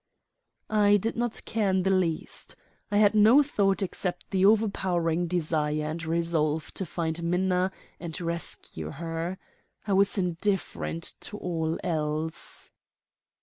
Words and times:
I 0.71 0.97
did 0.97 1.15
not 1.15 1.45
care 1.45 1.69
in 1.69 1.83
the 1.83 1.91
least. 1.91 2.55
I 2.89 2.97
had 2.97 3.13
no 3.13 3.43
thought 3.43 3.83
except 3.83 4.31
the 4.31 4.47
overpowering 4.47 5.27
desire 5.27 5.85
and 5.85 6.03
resolve 6.03 6.73
to 6.73 6.87
find 6.87 7.21
Minna 7.21 7.71
and 7.99 8.19
rescue 8.19 8.89
her. 8.89 9.37
I 9.85 9.93
was 9.93 10.17
indifferent 10.17 11.13
to 11.21 11.37
all 11.37 11.77
else. 11.83 12.71